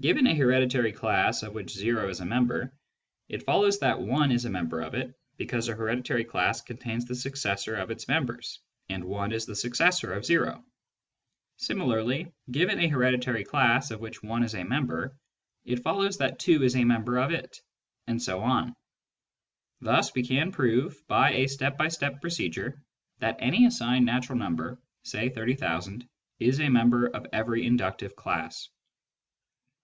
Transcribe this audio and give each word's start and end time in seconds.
Given 0.00 0.26
a 0.26 0.34
hereditary 0.34 0.90
class 0.90 1.44
of 1.44 1.54
which 1.54 1.78
o 1.80 2.08
is 2.08 2.18
a 2.18 2.24
member, 2.26 2.72
it 3.28 3.44
follows 3.44 3.78
that 3.78 3.98
i 3.98 4.30
is 4.32 4.44
a 4.46 4.50
member 4.50 4.80
of 4.80 4.94
it, 4.94 5.14
because 5.36 5.68
a 5.68 5.74
hereditary 5.76 6.24
class 6.24 6.60
contains 6.60 7.04
the 7.04 7.14
successors 7.14 7.78
of 7.78 7.92
its 7.92 8.08
members, 8.08 8.58
and 8.88 9.04
i 9.04 9.26
is 9.30 9.46
the 9.46 9.54
successor 9.54 10.12
of 10.12 10.28
o. 10.28 10.64
Similarly, 11.58 12.32
given 12.50 12.80
a 12.80 12.88
hereditary 12.88 13.44
class 13.44 13.92
of 13.92 14.00
which 14.00 14.24
i 14.24 14.42
is 14.42 14.56
a 14.56 14.64
member, 14.64 15.16
it 15.64 15.84
follows 15.84 16.18
that 16.18 16.40
2 16.40 16.64
is 16.64 16.74
a 16.74 16.82
member 16.82 17.18
of 17.18 17.30
it; 17.30 17.60
and 18.08 18.20
so 18.20 18.40
on. 18.40 18.74
Thus 19.80 20.12
we 20.16 20.24
can 20.26 20.50
prove 20.50 21.00
by 21.06 21.30
a 21.34 21.46
step 21.46 21.78
by 21.78 21.86
step 21.86 22.20
procedure 22.20 22.82
that 23.20 23.36
any 23.38 23.66
assigned 23.66 24.06
natural 24.06 24.36
number, 24.36 24.80
say 25.04 25.28
30,000, 25.28 26.08
is 26.40 26.58
a 26.58 26.68
member 26.70 27.06
of 27.06 27.28
every 27.32 27.64
inductive 27.64 28.16
class. 28.16 28.68